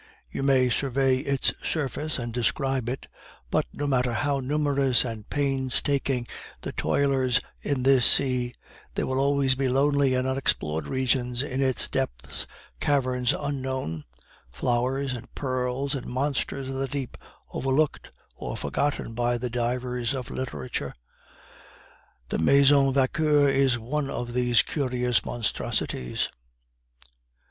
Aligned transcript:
You 0.31 0.41
may 0.41 0.67
survey 0.69 1.17
its 1.17 1.53
surface 1.63 2.17
and 2.17 2.33
describe 2.33 2.89
it; 2.89 3.05
but 3.51 3.65
no 3.71 3.85
matter 3.85 4.13
how 4.13 4.39
numerous 4.39 5.05
and 5.05 5.29
painstaking 5.29 6.25
the 6.63 6.71
toilers 6.71 7.39
in 7.61 7.83
this 7.83 8.03
sea, 8.03 8.55
there 8.95 9.05
will 9.05 9.19
always 9.19 9.53
be 9.53 9.67
lonely 9.69 10.15
and 10.15 10.27
unexplored 10.27 10.87
regions 10.87 11.43
in 11.43 11.61
its 11.61 11.87
depths, 11.87 12.47
caverns 12.79 13.31
unknown, 13.31 14.03
flowers 14.49 15.13
and 15.13 15.31
pearls 15.35 15.93
and 15.93 16.07
monsters 16.07 16.67
of 16.67 16.77
the 16.77 16.87
deep 16.87 17.15
overlooked 17.51 18.09
or 18.35 18.57
forgotten 18.57 19.13
by 19.13 19.37
the 19.37 19.51
divers 19.51 20.15
of 20.15 20.31
literature. 20.31 20.95
The 22.29 22.39
Maison 22.39 22.91
Vauquer 22.91 23.47
is 23.47 23.77
one 23.77 24.09
of 24.09 24.33
these 24.33 24.63
curious 24.63 25.23
monstrosities. 25.23 26.27